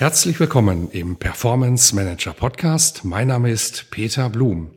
[0.00, 3.04] Herzlich willkommen im Performance Manager Podcast.
[3.04, 4.70] Mein Name ist Peter Blum.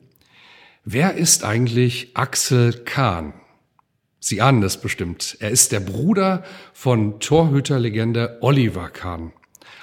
[0.84, 3.34] Wer ist eigentlich Axel Kahn?
[4.20, 5.38] Sie ahnen es bestimmt.
[5.40, 9.32] Er ist der Bruder von Torhüterlegende Oliver Kahn.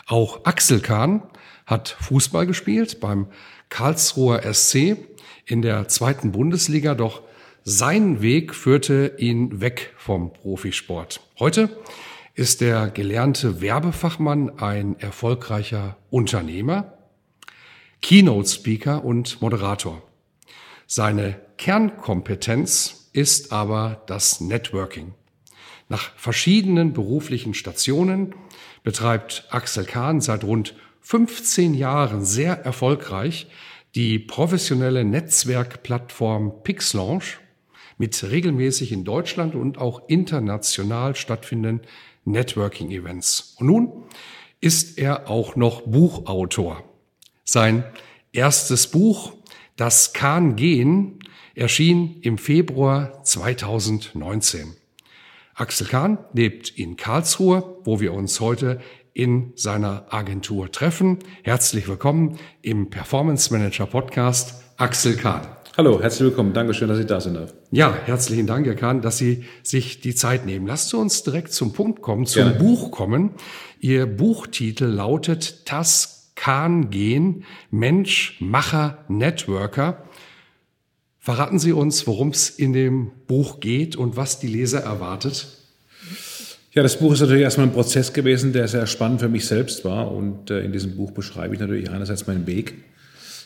[0.06, 1.22] Auch Axel Kahn
[1.64, 3.26] hat Fußball gespielt beim
[3.70, 4.98] Karlsruher SC
[5.46, 7.22] in der zweiten Bundesliga, doch
[7.64, 11.22] sein Weg führte ihn weg vom Profisport.
[11.38, 11.70] Heute
[12.40, 16.94] ist der gelernte Werbefachmann ein erfolgreicher Unternehmer,
[18.00, 20.02] Keynote-Speaker und Moderator.
[20.86, 25.12] Seine Kernkompetenz ist aber das Networking.
[25.90, 28.34] Nach verschiedenen beruflichen Stationen
[28.84, 33.48] betreibt Axel Kahn seit rund 15 Jahren sehr erfolgreich
[33.94, 37.38] die professionelle Netzwerkplattform PixLaunch
[37.98, 41.86] mit regelmäßig in Deutschland und auch international stattfindenden
[42.24, 43.56] Networking-Events.
[43.58, 44.04] Und nun
[44.60, 46.84] ist er auch noch Buchautor.
[47.44, 47.84] Sein
[48.32, 49.32] erstes Buch,
[49.76, 51.20] Das kann gehen,
[51.54, 54.76] erschien im Februar 2019.
[55.54, 58.80] Axel Kahn lebt in Karlsruhe, wo wir uns heute
[59.14, 61.18] in seiner Agentur treffen.
[61.42, 65.46] Herzlich willkommen im Performance Manager Podcast, Axel Kahn.
[65.76, 66.52] Hallo, herzlich willkommen.
[66.52, 67.54] Dankeschön, dass ich da sein darf.
[67.70, 70.66] Ja, herzlichen Dank, Herr Kahn, dass Sie sich die Zeit nehmen.
[70.66, 72.58] Lasst uns direkt zum Punkt kommen, zum Gerne.
[72.58, 73.30] Buch kommen.
[73.78, 80.02] Ihr Buchtitel lautet Tas Kahn gehen, Mensch, Macher, Networker.
[81.20, 85.46] Verraten Sie uns, worum es in dem Buch geht und was die Leser erwartet?
[86.72, 89.84] Ja, das Buch ist natürlich erstmal ein Prozess gewesen, der sehr spannend für mich selbst
[89.84, 90.10] war.
[90.10, 92.74] Und äh, in diesem Buch beschreibe ich natürlich einerseits meinen Weg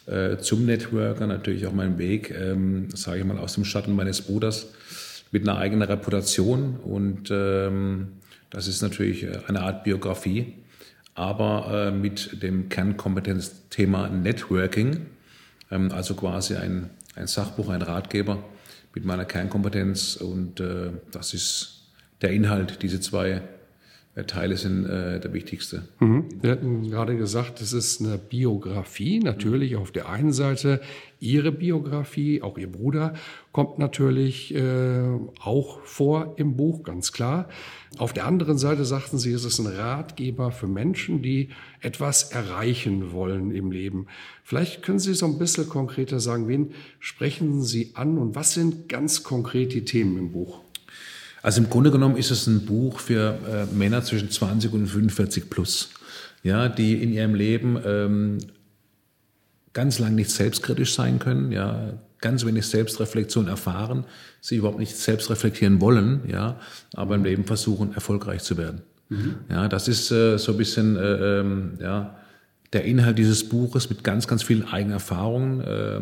[0.06, 4.22] äh, zum Networker, natürlich auch meinen Weg, ähm, sage ich mal, aus dem Schatten meines
[4.22, 4.68] Bruders
[5.30, 6.76] mit einer eigenen Reputation.
[6.76, 8.08] Und ähm,
[8.50, 10.54] das ist natürlich äh, eine Art Biografie,
[11.14, 15.06] aber äh, mit dem Kernkompetenzthema Networking,
[15.70, 18.44] ähm, also quasi ein, ein Sachbuch, ein Ratgeber
[18.94, 20.16] mit meiner Kernkompetenz.
[20.16, 21.88] Und äh, das ist
[22.20, 23.42] der Inhalt, diese zwei
[24.22, 25.88] Teile sind äh, der wichtigste.
[25.98, 26.28] Mhm.
[26.40, 29.18] Wir hatten gerade gesagt, es ist eine Biografie.
[29.18, 30.80] Natürlich auf der einen Seite
[31.18, 33.14] Ihre Biografie, auch Ihr Bruder
[33.50, 37.48] kommt natürlich äh, auch vor im Buch, ganz klar.
[37.98, 41.48] Auf der anderen Seite sagten Sie, es ist ein Ratgeber für Menschen, die
[41.80, 44.06] etwas erreichen wollen im Leben.
[44.44, 48.88] Vielleicht können Sie so ein bisschen konkreter sagen, wen sprechen Sie an und was sind
[48.88, 50.63] ganz konkret die Themen im Buch?
[51.44, 55.50] Also im Grunde genommen ist es ein Buch für äh, Männer zwischen 20 und 45
[55.50, 55.90] plus,
[56.42, 58.38] ja, die in ihrem Leben ähm,
[59.74, 64.06] ganz lang nicht selbstkritisch sein können, ja, ganz wenig Selbstreflexion erfahren,
[64.40, 66.58] sie überhaupt nicht selbst reflektieren wollen, ja,
[66.94, 68.80] aber im Leben versuchen, erfolgreich zu werden.
[69.10, 69.34] Mhm.
[69.50, 72.16] Ja, das ist äh, so ein bisschen, äh, ähm, ja,
[72.72, 76.00] der Inhalt dieses Buches mit ganz, ganz vielen eigenen Erfahrungen, äh,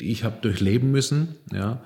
[0.00, 1.82] die ich habe durchleben müssen, ja.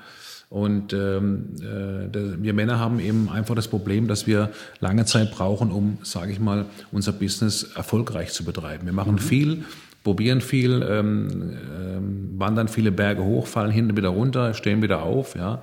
[0.52, 5.70] Und ähm, äh, wir Männer haben eben einfach das Problem, dass wir lange Zeit brauchen,
[5.70, 8.84] um, sage ich mal, unser Business erfolgreich zu betreiben.
[8.84, 9.18] Wir machen mhm.
[9.18, 9.64] viel,
[10.04, 15.36] probieren viel, ähm, ähm, wandern viele Berge hoch, fallen hinten wieder runter, stehen wieder auf,
[15.36, 15.62] ja.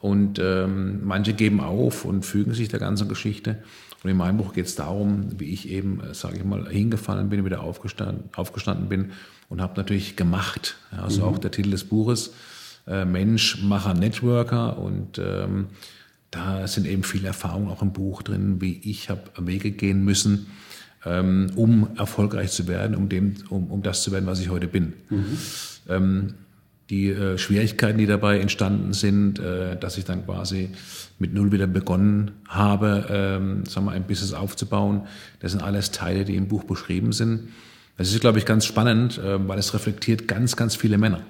[0.00, 3.58] Und ähm, manche geben auf und fügen sich der ganzen Geschichte.
[4.02, 7.28] Und in meinem Buch geht es darum, wie ich eben, äh, sage ich mal, hingefallen
[7.28, 9.12] bin, wieder aufgestanden, aufgestanden bin
[9.48, 10.78] und habe natürlich gemacht.
[10.90, 11.28] Ja, also mhm.
[11.28, 12.32] auch der Titel des Buches
[12.86, 15.66] äh, Mensch, Macher, Networker und ähm,
[16.30, 20.46] da sind eben viele Erfahrungen auch im Buch drin, wie ich habe Wege gehen müssen,
[21.04, 24.68] ähm, um erfolgreich zu werden, um, dem, um, um das zu werden, was ich heute
[24.68, 24.92] bin.
[25.08, 25.38] Mhm.
[25.88, 26.34] Ähm,
[26.90, 30.70] die äh, Schwierigkeiten, die dabei entstanden sind, äh, dass ich dann quasi
[31.18, 35.02] mit Null wieder begonnen habe, ähm, sagen wir, ein Business aufzubauen,
[35.40, 37.48] das sind alles Teile, die im Buch beschrieben sind.
[37.96, 41.22] Das ist, glaube ich, ganz spannend, äh, weil es reflektiert ganz, ganz viele Männer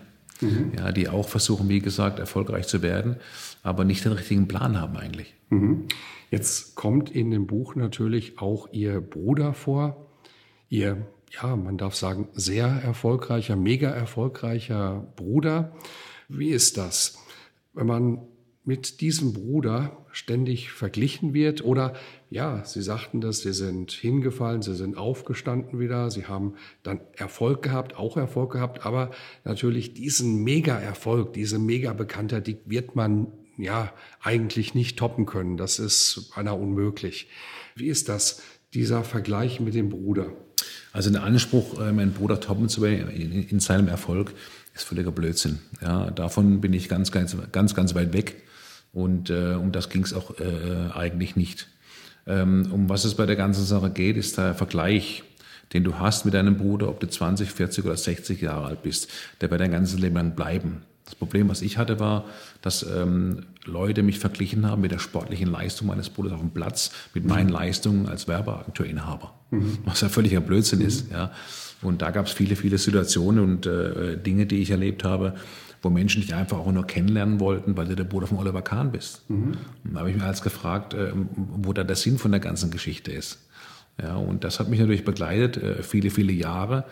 [0.42, 0.72] mhm.
[0.76, 3.16] ja, die auch versuchen, wie gesagt, erfolgreich zu werden,
[3.62, 5.34] aber nicht den richtigen Plan haben eigentlich.
[5.50, 5.86] Mhm.
[6.30, 10.08] Jetzt kommt in dem Buch natürlich auch Ihr Bruder vor,
[10.68, 15.72] Ihr, ja, man darf sagen, sehr erfolgreicher, mega erfolgreicher Bruder.
[16.28, 17.18] Wie ist das,
[17.74, 18.22] wenn man
[18.64, 21.94] mit diesem Bruder ständig verglichen wird oder
[22.28, 27.62] ja, Sie sagten das, Sie sind hingefallen, Sie sind aufgestanden wieder, Sie haben dann Erfolg
[27.62, 29.10] gehabt, auch Erfolg gehabt, aber
[29.44, 35.56] natürlich diesen Mega-Erfolg, diese Mega-Bekanntheit, die wird man ja eigentlich nicht toppen können.
[35.56, 37.28] Das ist einer unmöglich.
[37.74, 38.42] Wie ist das,
[38.74, 40.32] dieser Vergleich mit dem Bruder?
[40.92, 44.34] Also der Anspruch, äh, meinen Bruder toppen zu werden in seinem Erfolg,
[44.74, 45.60] ist völliger Blödsinn.
[45.80, 48.42] Ja, davon bin ich ganz, ganz, ganz, ganz weit weg.
[48.92, 51.68] Und äh, um das ging es auch äh, eigentlich nicht.
[52.26, 55.22] Ähm, um was es bei der ganzen Sache geht, ist der Vergleich,
[55.72, 59.10] den du hast mit deinem Bruder, ob du 20, 40 oder 60 Jahre alt bist,
[59.40, 60.82] der wird dein ganzes Leben lang bleiben.
[61.04, 62.24] Das Problem, was ich hatte, war,
[62.62, 66.90] dass ähm, Leute mich verglichen haben mit der sportlichen Leistung meines Bruders auf dem Platz,
[67.14, 69.32] mit meinen Leistungen als Werbeagenturinhaber.
[69.52, 69.78] Mhm.
[69.84, 70.86] Was ja völliger Blödsinn mhm.
[70.86, 71.10] ist.
[71.12, 71.30] Ja.
[71.80, 75.34] Und da gab es viele, viele Situationen und äh, Dinge, die ich erlebt habe,
[75.82, 78.92] wo Menschen dich einfach auch nur kennenlernen wollten, weil du der Bruder von Oliver Kahn
[78.92, 79.28] bist.
[79.28, 79.56] Mhm.
[79.84, 83.12] Da habe ich mir als gefragt, äh, wo da der Sinn von der ganzen Geschichte
[83.12, 83.38] ist.
[84.00, 86.84] Ja, und das hat mich natürlich begleitet, äh, viele, viele Jahre.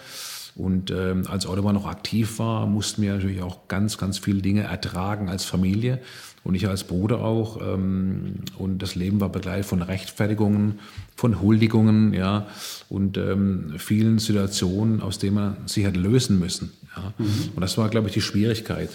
[0.57, 4.63] Und ähm, als Oliver noch aktiv war, mussten wir natürlich auch ganz, ganz viele Dinge
[4.63, 5.99] ertragen als Familie
[6.45, 7.61] und ich als Bruder auch.
[7.61, 10.79] Ähm, und das Leben war begleitet von Rechtfertigungen,
[11.17, 12.47] von Huldigungen, ja,
[12.89, 16.73] und ähm, vielen Situationen, aus denen man sich hat lösen müssen.
[16.97, 17.13] Ja.
[17.19, 17.51] Mhm.
[17.57, 18.91] Und das war, glaube ich, die Schwierigkeit.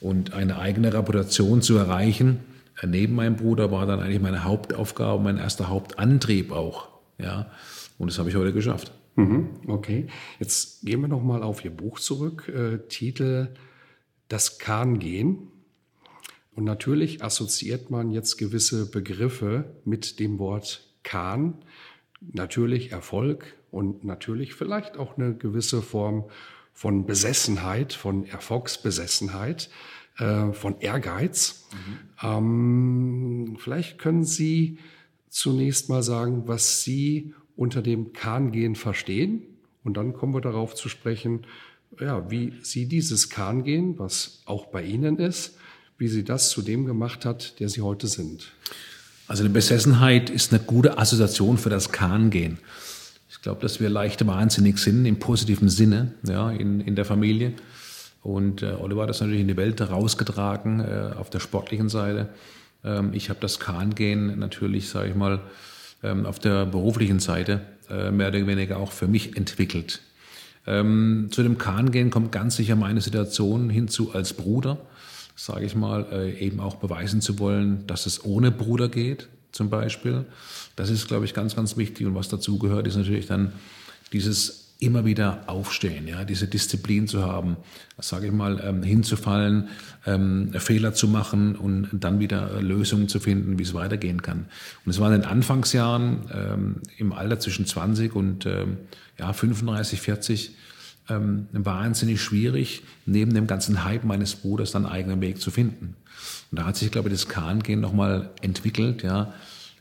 [0.00, 2.40] Und eine eigene Reputation zu erreichen,
[2.82, 6.88] äh, neben meinem Bruder, war dann eigentlich meine Hauptaufgabe, mein erster Hauptantrieb auch.
[7.18, 7.46] Ja.
[7.96, 8.90] Und das habe ich heute geschafft.
[9.16, 10.06] Mhm, okay,
[10.38, 12.48] jetzt gehen wir noch mal auf Ihr Buch zurück.
[12.48, 13.48] Äh, Titel
[14.28, 15.48] Das Kahn-Gehen.
[16.54, 21.54] Und natürlich assoziiert man jetzt gewisse Begriffe mit dem Wort Kahn.
[22.20, 26.24] Natürlich Erfolg und natürlich vielleicht auch eine gewisse Form
[26.72, 29.70] von Besessenheit, von Erfolgsbesessenheit,
[30.18, 31.66] äh, von Ehrgeiz.
[31.72, 32.28] Mhm.
[33.48, 34.78] Ähm, vielleicht können Sie
[35.28, 39.42] zunächst mal sagen, was Sie unter dem Kahn-Gehen verstehen.
[39.82, 41.46] Und dann kommen wir darauf zu sprechen,
[42.00, 45.56] ja, wie Sie dieses Kahn-Gehen, was auch bei Ihnen ist,
[45.98, 48.52] wie Sie das zu dem gemacht hat, der Sie heute sind.
[49.28, 52.58] Also eine Besessenheit ist eine gute Assoziation für das Kahn-Gehen.
[53.28, 57.52] Ich glaube, dass wir leicht wahnsinnig sind im positiven Sinne ja, in, in der Familie.
[58.22, 62.28] Und äh, Oliver hat das natürlich in die Welt rausgetragen äh, auf der sportlichen Seite.
[62.84, 65.40] Ähm, ich habe das Kahn-Gehen natürlich, sage ich mal,
[66.24, 70.00] auf der beruflichen Seite äh, mehr oder weniger auch für mich entwickelt.
[70.66, 74.78] Ähm, zu dem Kahn gehen kommt ganz sicher meine Situation hinzu als Bruder,
[75.36, 79.70] sage ich mal, äh, eben auch beweisen zu wollen, dass es ohne Bruder geht, zum
[79.70, 80.24] Beispiel.
[80.74, 82.06] Das ist, glaube ich, ganz, ganz wichtig.
[82.06, 83.52] Und was dazu gehört, ist natürlich dann
[84.12, 87.56] dieses immer wieder aufstehen, ja, diese Disziplin zu haben,
[87.98, 89.68] sage ich mal, ähm, hinzufallen,
[90.06, 94.46] ähm, Fehler zu machen und dann wieder Lösungen zu finden, wie es weitergehen kann.
[94.84, 98.76] Und es war in den Anfangsjahren ähm, im Alter zwischen 20 und ähm,
[99.18, 100.54] ja, 35, 40
[101.08, 105.96] ähm, wahnsinnig schwierig, neben dem ganzen Hype meines Bruders dann einen eigenen Weg zu finden.
[106.50, 109.32] Und da hat sich, glaube ich, das Kahn-Gehen nochmal entwickelt, ja,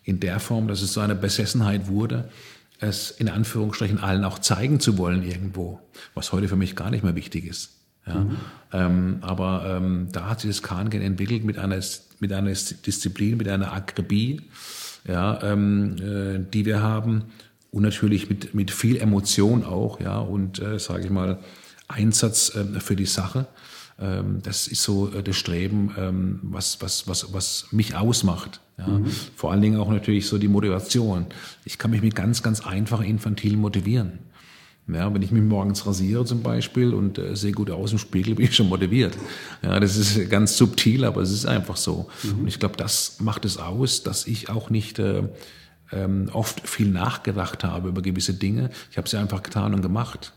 [0.03, 2.30] in der Form, dass es so eine Besessenheit wurde,
[2.85, 5.79] es in Anführungsstrichen allen auch zeigen zu wollen irgendwo,
[6.13, 7.71] was heute für mich gar nicht mehr wichtig ist.
[8.07, 8.37] Ja, mhm.
[8.71, 11.79] ähm, aber ähm, da hat sich das Kahngehen entwickelt mit einer,
[12.19, 14.41] mit einer Disziplin, mit einer Akribie,
[15.07, 17.25] ja, ähm, äh, die wir haben
[17.71, 21.39] und natürlich mit, mit viel Emotion auch, ja, und äh, sage ich mal
[21.87, 23.47] Einsatz äh, für die Sache.
[23.99, 28.59] Ähm, das ist so äh, das Streben, ähm, was, was, was, was mich ausmacht.
[28.78, 28.87] Ja.
[28.87, 29.06] Mhm.
[29.35, 31.28] Vor allen Dingen auch natürlich so die Motivation.
[31.64, 34.19] Ich kann mich mit ganz, ganz einfachen infantilen motivieren.
[34.87, 38.35] Ja, wenn ich mich morgens rasiere zum Beispiel und äh, sehe gut aus im Spiegel,
[38.35, 39.18] bin ich schon motiviert.
[39.64, 42.07] Ja, das ist ganz subtil, aber es ist einfach so.
[42.23, 42.42] Mhm.
[42.42, 45.23] Und ich glaube, das macht es aus, dass ich auch nicht äh,
[45.95, 48.69] ähm, oft viel nachgedacht habe über gewisse Dinge.
[48.92, 50.33] Ich habe sie einfach getan und gemacht.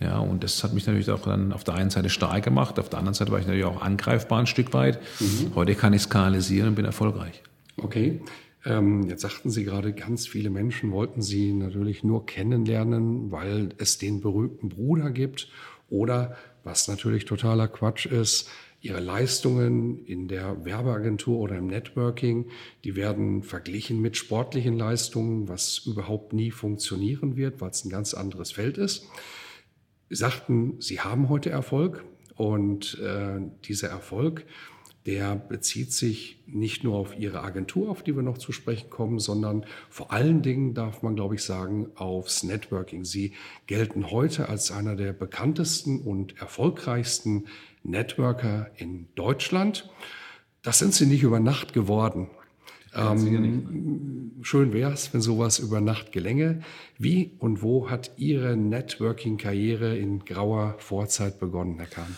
[0.00, 2.88] Ja, und das hat mich natürlich auch dann auf der einen Seite stark gemacht, auf
[2.88, 5.00] der anderen Seite war ich natürlich auch angreifbar ein Stück weit.
[5.18, 5.54] Mhm.
[5.56, 7.42] Heute kann ich kanalisieren und bin erfolgreich.
[7.76, 8.20] Okay.
[8.64, 13.98] Ähm, jetzt sagten Sie gerade, ganz viele Menschen wollten Sie natürlich nur kennenlernen, weil es
[13.98, 15.48] den berühmten Bruder gibt
[15.88, 18.48] oder, was natürlich totaler Quatsch ist,
[18.80, 22.46] Ihre Leistungen in der Werbeagentur oder im Networking,
[22.84, 28.14] die werden verglichen mit sportlichen Leistungen, was überhaupt nie funktionieren wird, weil es ein ganz
[28.14, 29.06] anderes Feld ist
[30.10, 32.04] sagten, sie haben heute Erfolg
[32.34, 34.44] und äh, dieser Erfolg,
[35.06, 39.18] der bezieht sich nicht nur auf Ihre Agentur, auf die wir noch zu sprechen kommen,
[39.18, 43.04] sondern vor allen Dingen darf man, glaube ich, sagen, aufs Networking.
[43.04, 43.32] Sie
[43.66, 47.46] gelten heute als einer der bekanntesten und erfolgreichsten
[47.88, 49.90] Networker in Deutschland.
[50.62, 52.30] Das sind sie nicht über Nacht geworden.
[52.94, 56.62] Ähm, schön wäre es, wenn sowas über Nacht gelänge.
[56.98, 62.16] Wie und wo hat Ihre Networking-Karriere in grauer Vorzeit begonnen, Herr Kahn?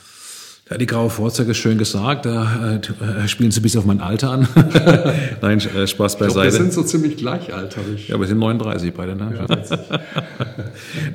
[0.70, 2.26] Ja, die graue Vorzeit ist schön gesagt.
[2.26, 4.48] Da äh, spielen Sie bis auf mein Alter an.
[5.42, 6.32] Nein, äh, Spaß beiseite.
[6.32, 8.08] Glaub, wir sind so ziemlich gleichalterig.
[8.08, 9.16] Ja, wir sind 39 beide.
[9.16, 9.34] Ne?
[9.36, 9.46] Ja,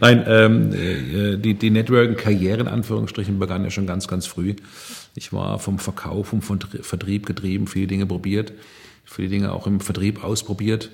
[0.02, 4.56] Nein, ähm, äh, die, die Networking-Karriere in Anführungsstrichen begann ja schon ganz, ganz früh.
[5.16, 8.52] Ich war vom Verkauf und vom Vertrieb getrieben, viele Dinge probiert
[9.06, 10.90] viele Dinge auch im Vertrieb ausprobiert,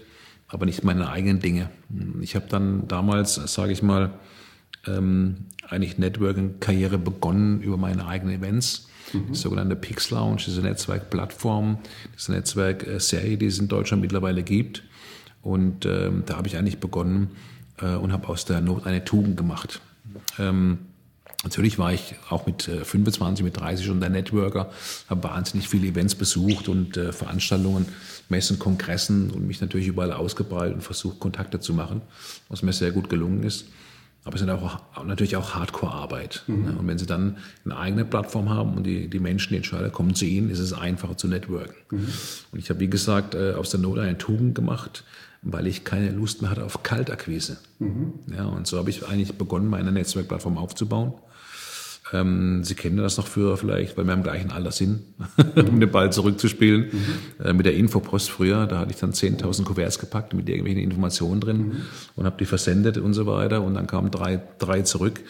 [0.47, 1.69] aber nicht meine eigenen Dinge.
[2.21, 4.11] Ich habe dann damals, sage ich mal,
[4.87, 8.87] ähm, eigentlich Networking-Karriere begonnen über meine eigenen Events.
[9.13, 9.27] Mhm.
[9.31, 11.79] Die sogenannte Pix Lounge, diese Netzwerkplattform,
[12.15, 14.83] diese Netzwerkserie, die es in Deutschland mittlerweile gibt.
[15.41, 17.31] Und ähm, da habe ich eigentlich begonnen
[17.81, 19.81] äh, und habe aus der Not eine Tugend gemacht.
[20.37, 20.79] Ähm,
[21.43, 24.69] Natürlich war ich auch mit 25, äh, mit 30 schon der Networker,
[25.09, 27.87] habe wahnsinnig viele Events besucht und äh, Veranstaltungen,
[28.29, 32.01] Messen, Kongressen und mich natürlich überall ausgebreitet und versucht, Kontakte zu machen,
[32.47, 33.65] was mir sehr gut gelungen ist.
[34.23, 36.43] Aber es ist auch, natürlich auch Hardcore-Arbeit.
[36.47, 36.65] Mhm.
[36.65, 36.75] Ne?
[36.77, 40.13] Und wenn Sie dann eine eigene Plattform haben und die, die Menschen, die Entscheider kommen
[40.13, 41.75] zu Ihnen, ist es einfacher zu networken.
[41.89, 42.07] Mhm.
[42.51, 45.03] Und ich habe, wie gesagt, äh, aus der Not eine Tugend gemacht,
[45.41, 47.57] weil ich keine Lust mehr hatte auf Kaltakquise.
[47.79, 48.13] Mhm.
[48.31, 51.13] Ja, und so habe ich eigentlich begonnen, meine Netzwerkplattform aufzubauen.
[52.13, 55.01] Ähm, Sie kennen das noch früher vielleicht, weil wir im gleichen Alter sind,
[55.55, 56.89] um den Ball zurückzuspielen.
[56.91, 57.45] Mhm.
[57.45, 61.39] Äh, mit der Infopost früher, da hatte ich dann 10.000 Kuverts gepackt mit irgendwelchen Informationen
[61.39, 61.81] drin mhm.
[62.15, 63.61] und habe die versendet und so weiter.
[63.61, 65.21] Und dann kamen drei, drei zurück,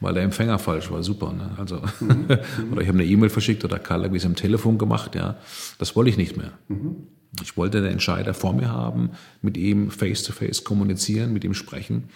[0.00, 1.02] weil der Empfänger falsch war.
[1.02, 1.32] Super.
[1.32, 1.50] Ne?
[1.58, 2.26] Also, mhm.
[2.72, 5.14] oder ich habe eine E-Mail verschickt oder Karl hat es am Telefon gemacht.
[5.14, 5.36] Ja,
[5.78, 6.52] Das wollte ich nicht mehr.
[6.68, 6.96] Mhm.
[7.42, 12.08] Ich wollte den Entscheider vor mir haben, mit ihm face-to-face -face kommunizieren, mit ihm sprechen.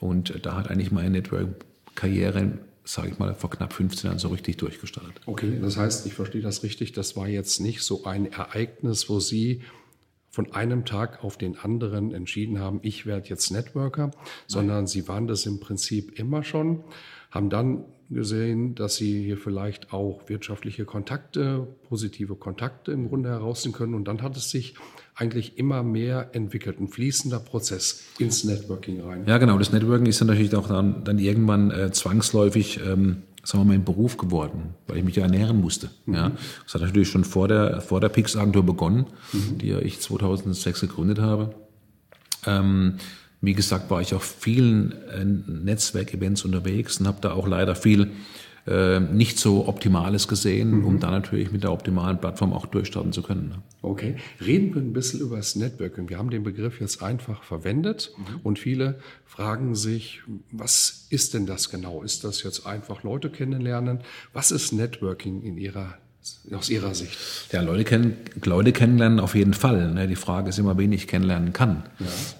[0.00, 2.58] Und da hat eigentlich meine Network-Karriere
[2.88, 5.20] sage ich mal, vor knapp 15 Jahren so richtig durchgestartet.
[5.26, 9.20] Okay, das heißt, ich verstehe das richtig, das war jetzt nicht so ein Ereignis, wo
[9.20, 9.62] Sie
[10.30, 14.12] von einem Tag auf den anderen entschieden haben, ich werde jetzt Networker, Nein.
[14.46, 16.82] sondern Sie waren das im Prinzip immer schon,
[17.30, 23.74] haben dann gesehen, dass Sie hier vielleicht auch wirtschaftliche Kontakte, positive Kontakte im Grunde herausziehen
[23.74, 24.76] können und dann hat es sich
[25.18, 29.24] eigentlich immer mehr entwickelt, ein fließender Prozess ins Networking rein.
[29.26, 29.58] Ja, genau.
[29.58, 33.74] Das Networking ist dann natürlich auch dann, dann irgendwann äh, zwangsläufig, ähm, sagen wir mal,
[33.74, 35.90] ein Beruf geworden, weil ich mich ja ernähren musste.
[36.06, 36.14] Mhm.
[36.14, 36.32] Ja.
[36.62, 39.58] Das hat natürlich schon vor der, vor der Pix-Agentur begonnen, mhm.
[39.58, 41.52] die ja ich 2006 gegründet habe.
[42.46, 42.94] Ähm,
[43.40, 48.12] wie gesagt, war ich auf vielen äh, Netzwerkevents unterwegs und habe da auch leider viel
[48.68, 50.84] äh, nicht so Optimales gesehen, mhm.
[50.84, 53.48] um dann natürlich mit der optimalen Plattform auch durchstarten zu können.
[53.48, 53.62] Ne?
[53.82, 56.08] Okay, reden wir ein bisschen über das Networking.
[56.08, 58.40] Wir haben den Begriff jetzt einfach verwendet mhm.
[58.42, 60.20] und viele fragen sich,
[60.50, 62.02] was ist denn das genau?
[62.02, 64.00] Ist das jetzt einfach Leute kennenlernen?
[64.32, 65.94] Was ist Networking in Ihrer
[66.52, 67.16] aus Ihrer Sicht?
[67.52, 69.92] Ja, Leute, kennen, Leute kennenlernen auf jeden Fall.
[69.92, 70.08] Ne?
[70.08, 71.84] Die Frage ist immer, wen ich kennenlernen kann.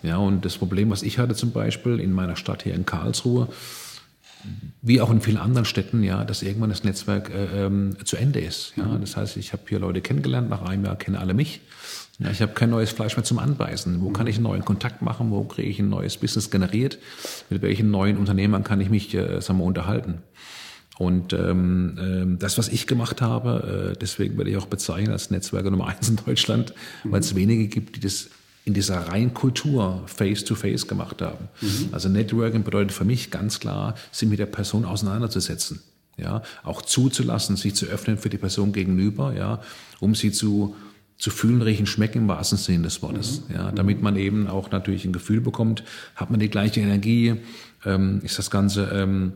[0.02, 0.10] Ja.
[0.10, 3.48] ja, und das Problem, was ich hatte zum Beispiel in meiner Stadt hier in Karlsruhe,
[4.82, 8.40] wie auch in vielen anderen Städten, ja, dass irgendwann das Netzwerk äh, ähm, zu Ende
[8.40, 8.74] ist.
[8.76, 8.84] Ja.
[8.84, 9.00] Mhm.
[9.00, 11.60] Das heißt, ich habe hier Leute kennengelernt, nach einem Jahr kennen alle mich.
[12.18, 14.00] Ja, ich habe kein neues Fleisch mehr zum Anbeißen.
[14.00, 15.30] Wo kann ich einen neuen Kontakt machen?
[15.30, 16.98] Wo kriege ich ein neues Business generiert?
[17.48, 20.22] Mit welchen neuen Unternehmern kann ich mich äh, sagen wir, unterhalten?
[20.98, 25.30] Und ähm, ähm, das, was ich gemacht habe, äh, deswegen werde ich auch bezeichnen als
[25.30, 27.12] Netzwerker Nummer eins in Deutschland, mhm.
[27.12, 28.30] weil es wenige gibt, die das
[28.68, 31.48] in dieser reinen Kultur face-to-face -face gemacht haben.
[31.62, 31.88] Mhm.
[31.90, 35.80] Also Networking bedeutet für mich ganz klar, sich mit der Person auseinanderzusetzen.
[36.18, 39.62] Ja, auch zuzulassen, sich zu öffnen für die Person gegenüber, ja,
[40.00, 40.74] um sie zu,
[41.16, 43.42] zu fühlen, riechen, schmecken im wahrsten Sinne des Wortes.
[43.48, 43.54] Mhm.
[43.54, 45.82] Ja, damit man eben auch natürlich ein Gefühl bekommt,
[46.14, 47.36] hat man die gleiche Energie,
[47.86, 49.32] ähm, ist das Ganze ähm,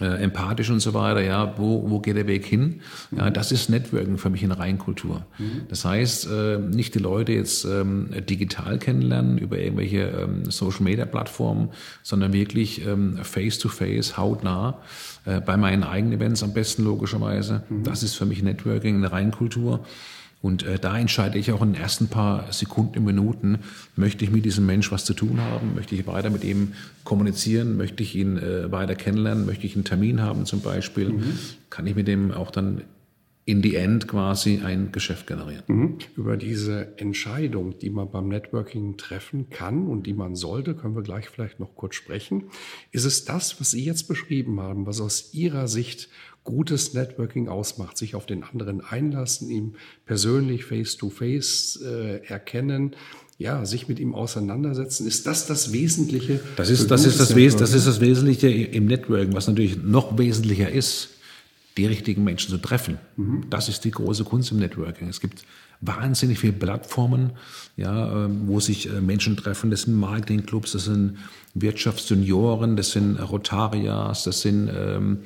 [0.00, 2.80] äh, empathisch und so weiter, ja, wo, wo geht der Weg hin?
[3.10, 5.26] Ja, das ist Networking für mich in Reinkultur.
[5.38, 5.62] Mhm.
[5.68, 11.04] Das heißt, äh, nicht die Leute jetzt ähm, digital kennenlernen über irgendwelche ähm, Social Media
[11.04, 11.70] Plattformen,
[12.02, 14.78] sondern wirklich ähm, face to face, hautnah,
[15.24, 17.62] äh, bei meinen eigenen Events am besten logischerweise.
[17.68, 17.84] Mhm.
[17.84, 19.84] Das ist für mich Networking, eine Reinkultur.
[20.42, 23.58] Und äh, da entscheide ich auch in den ersten paar Sekunden, Minuten,
[23.94, 26.72] möchte ich mit diesem Mensch was zu tun haben, möchte ich weiter mit ihm
[27.04, 31.38] kommunizieren, möchte ich ihn äh, weiter kennenlernen, möchte ich einen Termin haben zum Beispiel, mhm.
[31.68, 32.82] kann ich mit dem auch dann
[33.50, 35.64] in the end quasi ein Geschäft generieren.
[35.66, 35.98] Mhm.
[36.16, 41.02] Über diese Entscheidung, die man beim Networking treffen kann und die man sollte, können wir
[41.02, 42.44] gleich vielleicht noch kurz sprechen.
[42.92, 46.08] Ist es das, was Sie jetzt beschrieben haben, was aus Ihrer Sicht
[46.50, 52.94] gutes Networking ausmacht, sich auf den anderen einlassen, ihm persönlich face-to-face äh, erkennen,
[53.38, 55.06] ja, sich mit ihm auseinandersetzen.
[55.06, 56.40] Ist das das Wesentliche?
[56.56, 60.18] Das ist, das ist das, Wes das ist das Wesentliche im Networking, was natürlich noch
[60.18, 61.08] wesentlicher ist.
[61.76, 62.98] die richtigen Menschen zu treffen.
[63.16, 63.44] Mhm.
[63.48, 65.08] Das ist die große Kunst im Networking.
[65.08, 65.44] Es gibt
[65.80, 67.32] wahnsinnig viele Plattformen,
[67.76, 69.70] ja, ähm, wo sich äh, Menschen treffen.
[69.70, 71.18] Das sind Marketingclubs, das sind
[71.54, 75.20] Wirtschaftsjunioren, das sind Rotarias, das sind ähm,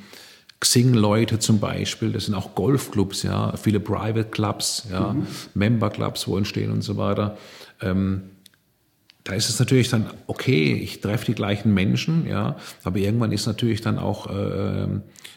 [0.65, 5.27] Xing-Leute zum Beispiel, das sind auch Golfclubs, ja, viele Private Clubs, ja, mhm.
[5.53, 7.37] Member Clubs, wo entstehen und so weiter.
[7.83, 8.23] Ähm,
[9.25, 13.45] da ist es natürlich dann okay, ich treffe die gleichen Menschen, ja, aber irgendwann ist
[13.45, 14.89] natürlich dann auch, äh,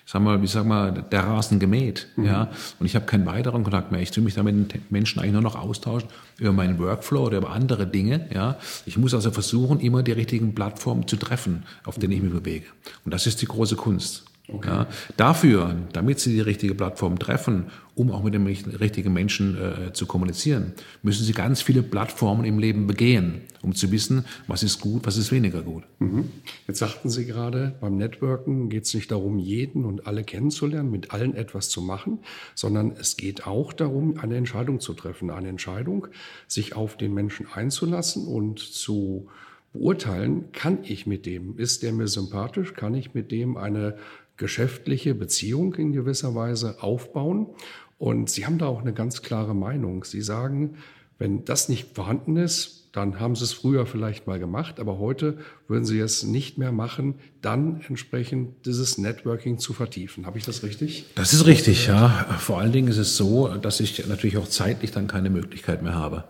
[0.06, 2.26] sag mal, wie sag mal, der Rasen gemäht, mhm.
[2.26, 4.02] ja, und ich habe keinen weiteren Kontakt mehr.
[4.02, 6.08] Ich tue mich da mit den Menschen eigentlich nur noch austauschen
[6.38, 8.58] über meinen Workflow oder über andere Dinge, ja.
[8.86, 12.68] Ich muss also versuchen, immer die richtigen Plattformen zu treffen, auf denen ich mich bewege.
[13.04, 14.27] Und das ist die große Kunst.
[14.50, 14.70] Okay.
[14.70, 14.88] Ja,
[15.18, 20.06] dafür, damit Sie die richtige Plattform treffen, um auch mit dem richtigen Menschen äh, zu
[20.06, 25.06] kommunizieren, müssen Sie ganz viele Plattformen im Leben begehen, um zu wissen, was ist gut,
[25.06, 25.84] was ist weniger gut.
[26.00, 26.32] Mhm.
[26.66, 31.12] Jetzt sagten Sie gerade, beim Networken geht es nicht darum, jeden und alle kennenzulernen, mit
[31.12, 32.20] allen etwas zu machen,
[32.56, 35.30] sondern es geht auch darum, eine Entscheidung zu treffen.
[35.30, 36.08] Eine Entscheidung,
[36.48, 39.28] sich auf den Menschen einzulassen und zu
[39.74, 43.98] beurteilen, kann ich mit dem, ist der mir sympathisch, kann ich mit dem eine
[44.38, 47.48] geschäftliche Beziehung in gewisser Weise aufbauen.
[47.98, 50.04] Und Sie haben da auch eine ganz klare Meinung.
[50.04, 50.76] Sie sagen,
[51.18, 55.38] wenn das nicht vorhanden ist, dann haben Sie es früher vielleicht mal gemacht, aber heute
[55.68, 60.26] würden Sie es nicht mehr machen, dann entsprechend dieses Networking zu vertiefen.
[60.26, 61.06] Habe ich das richtig?
[61.16, 62.10] Das ist richtig, ja.
[62.40, 65.96] Vor allen Dingen ist es so, dass ich natürlich auch zeitlich dann keine Möglichkeit mehr
[65.96, 66.26] habe.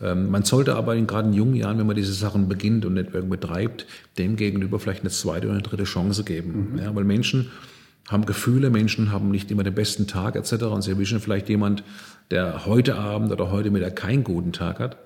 [0.00, 2.94] Ähm, man sollte aber in, gerade in jungen Jahren, wenn man diese Sachen beginnt und
[2.94, 3.86] Networking betreibt,
[4.18, 6.72] dem gegenüber vielleicht eine zweite oder eine dritte Chance geben.
[6.72, 6.78] Mhm.
[6.78, 7.50] Ja, weil Menschen
[8.08, 10.64] haben Gefühle, Menschen haben nicht immer den besten Tag etc.
[10.64, 11.82] Und sie erwischen vielleicht jemand,
[12.30, 14.98] der heute Abend oder heute Mittag keinen guten Tag hat.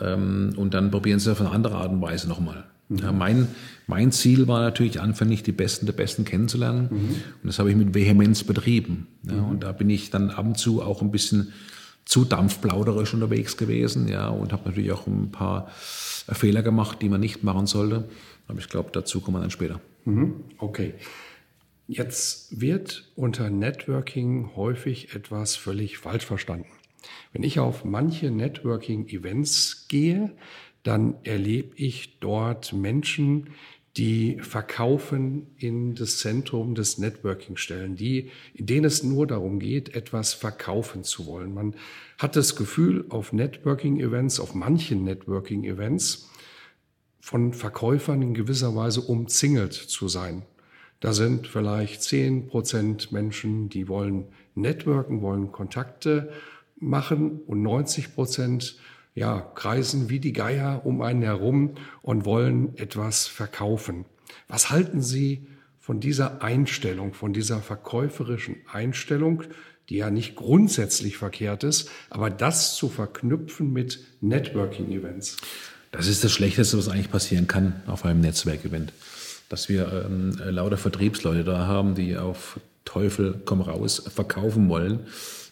[0.00, 2.64] Ähm, und dann probieren sie auf eine andere Art und Weise nochmal.
[2.88, 2.98] Mhm.
[2.98, 3.48] Ja, mein,
[3.86, 6.88] mein Ziel war natürlich anfänglich die Besten der Besten kennenzulernen.
[6.90, 6.98] Mhm.
[7.42, 9.08] Und das habe ich mit Vehemenz betrieben.
[9.24, 9.48] Ja, mhm.
[9.48, 11.52] Und da bin ich dann ab und zu auch ein bisschen
[12.06, 17.20] zu dampfplauderisch unterwegs gewesen, ja, und habe natürlich auch ein paar Fehler gemacht, die man
[17.20, 18.08] nicht machen sollte.
[18.48, 19.80] Aber ich glaube, dazu kommen wir dann später.
[20.04, 20.44] Mhm.
[20.58, 20.94] Okay.
[21.88, 26.66] Jetzt wird unter Networking häufig etwas völlig falsch verstanden.
[27.32, 30.32] Wenn ich auf manche Networking-Events gehe,
[30.82, 33.50] dann erlebe ich dort Menschen,
[33.96, 39.94] die Verkaufen in das Zentrum des Networking stellen, die, in denen es nur darum geht,
[39.94, 41.54] etwas verkaufen zu wollen.
[41.54, 41.74] Man
[42.18, 46.30] hat das Gefühl, auf Networking-Events, auf manchen Networking-Events,
[47.20, 50.42] von Verkäufern in gewisser Weise umzingelt zu sein.
[51.00, 56.30] Da sind vielleicht zehn Prozent Menschen, die wollen networken, wollen Kontakte
[56.78, 58.78] machen und 90 Prozent
[59.16, 64.04] ja, kreisen wie die Geier um einen herum und wollen etwas verkaufen.
[64.46, 65.46] Was halten Sie
[65.80, 69.42] von dieser Einstellung, von dieser verkäuferischen Einstellung,
[69.88, 75.38] die ja nicht grundsätzlich verkehrt ist, aber das zu verknüpfen mit Networking-Events?
[75.92, 78.92] Das ist das Schlechteste, was eigentlich passieren kann auf einem Netzwerkevent.
[79.48, 85.06] Dass wir ähm, lauter Vertriebsleute da haben, die auf Teufel komm raus verkaufen wollen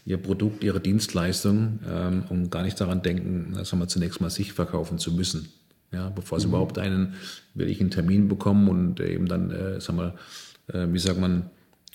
[0.07, 4.53] ihr Produkt, ihre Dienstleistung ähm, und gar nicht daran denken, sagen wir, zunächst mal sich
[4.53, 5.49] verkaufen zu müssen.
[5.93, 6.53] Ja, bevor sie mhm.
[6.53, 7.15] überhaupt einen
[7.55, 10.15] wirklichen Termin bekommen und eben dann, äh, sagen wir,
[10.73, 11.51] äh, wie sagt man,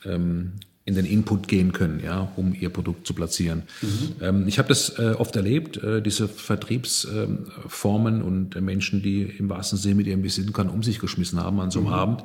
[0.06, 0.54] ähm,
[0.86, 3.63] in den Input gehen können, ja, um ihr Produkt zu platzieren.
[3.82, 4.12] Mhm.
[4.22, 9.50] Ähm, ich habe das äh, oft erlebt, äh, diese Vertriebsformen und äh, Menschen, die im
[9.50, 11.93] wahrsten Sinne mit ihrem Visitenkarten um sich geschmissen haben an so einem mhm.
[11.93, 12.24] Abend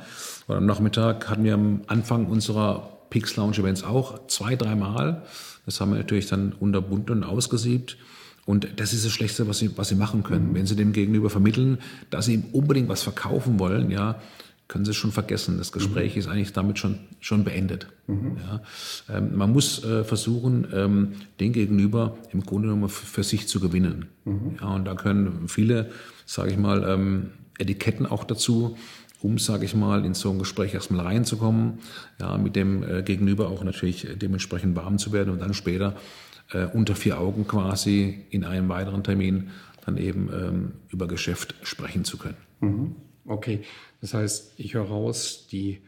[0.48, 5.22] oder am Nachmittag hatten wir am Anfang unserer Pix Lounge Events auch zwei, dreimal
[5.66, 7.96] das haben wir natürlich dann unterbunden und ausgesiebt.
[8.46, 10.50] Und das ist das Schlechteste, was sie, was sie machen können.
[10.50, 10.54] Mhm.
[10.54, 11.78] Wenn sie dem Gegenüber vermitteln,
[12.10, 14.20] dass sie ihm unbedingt was verkaufen wollen, ja,
[14.68, 15.56] können sie es schon vergessen.
[15.56, 16.20] Das Gespräch mhm.
[16.20, 17.86] ist eigentlich damit schon, schon beendet.
[18.06, 18.36] Mhm.
[18.36, 19.16] Ja.
[19.16, 23.60] Ähm, man muss äh, versuchen, ähm, den Gegenüber im Grunde genommen für, für sich zu
[23.60, 24.06] gewinnen.
[24.26, 24.56] Mhm.
[24.60, 25.90] Ja, und da können viele,
[26.26, 28.76] sage ich mal, ähm, Etiketten auch dazu
[29.24, 31.78] um, sage ich mal, in so ein Gespräch erstmal reinzukommen,
[32.20, 35.96] ja, mit dem äh, Gegenüber auch natürlich dementsprechend warm zu werden und dann später
[36.52, 39.48] äh, unter vier Augen quasi in einem weiteren Termin
[39.86, 42.36] dann eben ähm, über Geschäft sprechen zu können.
[42.60, 42.96] Mhm.
[43.26, 43.62] Okay,
[44.02, 45.80] das heißt, ich höre raus, die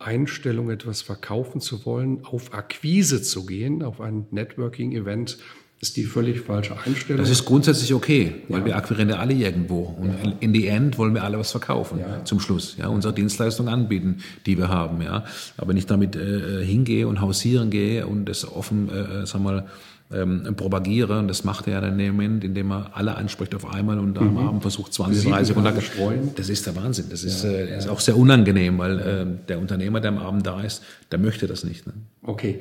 [0.00, 5.38] Einstellung, etwas verkaufen zu wollen, auf Akquise zu gehen, auf ein Networking-Event
[5.80, 7.22] ist die völlig falsche Einstellung.
[7.22, 8.66] Das ist grundsätzlich okay, weil ja.
[8.66, 9.96] wir akquirieren ja alle irgendwo.
[9.98, 10.32] Und ja.
[10.40, 12.22] in the end wollen wir alle was verkaufen ja.
[12.24, 12.76] zum Schluss.
[12.78, 15.00] Ja, unsere Dienstleistung anbieten, die wir haben.
[15.00, 15.24] Ja,
[15.56, 19.68] aber nicht damit äh, hingehe und hausieren gehe und das offen, äh, sag mal,
[20.12, 21.18] ähm, propagiere.
[21.18, 24.18] Und das macht er ja dann im Moment, indem er alle anspricht auf einmal und
[24.18, 26.30] am Abend versucht 20, 30 Sekunden streuen.
[26.36, 27.06] Das ist der Wahnsinn.
[27.08, 30.46] Das ist, ja, äh, ist auch sehr unangenehm, weil äh, der Unternehmer, der am Abend
[30.46, 31.86] da ist, der möchte das nicht.
[31.86, 31.94] Ne?
[32.22, 32.60] Okay.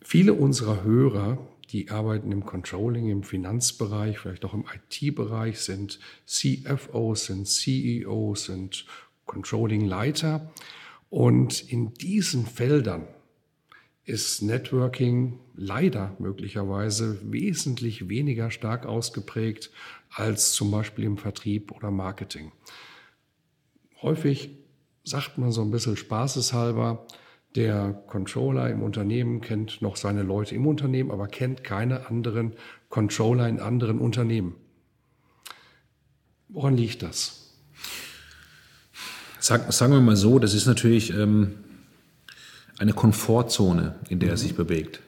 [0.00, 1.38] Viele unserer Hörer,
[1.72, 8.86] die arbeiten im Controlling, im Finanzbereich, vielleicht auch im IT-Bereich, sind CFOs, sind CEOs, sind
[9.26, 10.50] Controlling-Leiter.
[11.08, 13.06] Und in diesen Feldern
[14.04, 19.70] ist Networking leider möglicherweise wesentlich weniger stark ausgeprägt
[20.10, 22.50] als zum Beispiel im Vertrieb oder Marketing.
[24.02, 24.50] Häufig
[25.04, 27.06] sagt man so ein bisschen spaßeshalber,
[27.56, 32.54] der Controller im Unternehmen kennt noch seine Leute im Unternehmen, aber kennt keine anderen
[32.88, 34.54] Controller in anderen Unternehmen.
[36.48, 37.54] Woran liegt das?
[39.38, 41.54] Sag, sagen wir mal so, das ist natürlich ähm,
[42.78, 44.34] eine Komfortzone, in der mhm.
[44.34, 45.00] er sich bewegt,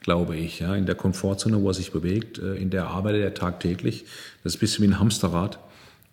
[0.00, 0.60] glaube ich.
[0.60, 4.04] Ja, in der Komfortzone, wo er sich bewegt, äh, in der arbeitet er tagtäglich.
[4.42, 5.58] Das ist ein bisschen wie ein Hamsterrad.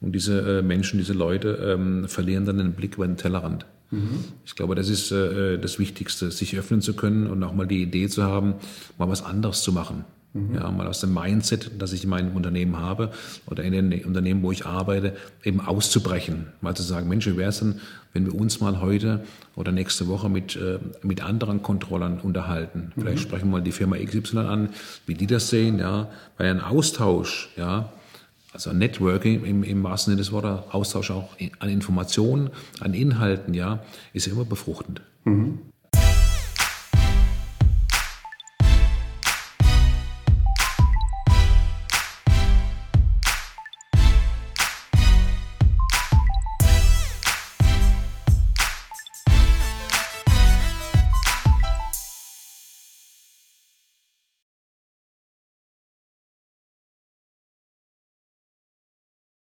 [0.02, 3.66] Und diese äh, Menschen, diese Leute ähm, verlieren dann den Blick über den Tellerrand.
[3.92, 4.24] Mhm.
[4.46, 7.82] Ich glaube, das ist äh, das Wichtigste, sich öffnen zu können und auch mal die
[7.82, 8.56] Idee zu haben,
[8.98, 10.06] mal was anderes zu machen.
[10.34, 10.56] Mhm.
[10.56, 13.12] Ja, mal aus dem Mindset, das ich in meinem Unternehmen habe
[13.48, 16.48] oder in den Unternehmen, wo ich arbeite, eben auszubrechen.
[16.62, 17.82] Mal zu sagen, Mensch, wie wäre es denn,
[18.14, 19.24] wenn wir uns mal heute
[19.56, 22.92] oder nächste Woche mit, äh, mit anderen Controllern unterhalten?
[22.96, 23.22] Vielleicht mhm.
[23.24, 24.70] sprechen wir mal die Firma XY an,
[25.08, 27.92] wie die das sehen, ja, weil ein Austausch, ja,
[28.54, 33.84] also Networking im, im wahrsten Sinne des Wortes, Austausch auch an Informationen, an Inhalten, ja,
[34.14, 35.02] ist ja immer befruchtend.
[35.26, 35.60] Mhm.